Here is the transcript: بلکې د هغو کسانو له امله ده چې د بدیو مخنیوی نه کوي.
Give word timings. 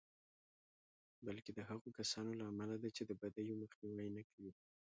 بلکې 1.25 1.51
د 1.53 1.59
هغو 1.69 1.89
کسانو 1.99 2.31
له 2.39 2.45
امله 2.51 2.75
ده 2.83 2.89
چې 2.95 3.03
د 3.05 3.11
بدیو 3.21 3.59
مخنیوی 3.63 4.09
نه 4.17 4.23
کوي. 4.29 4.51